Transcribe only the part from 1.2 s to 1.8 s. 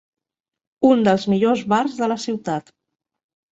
millors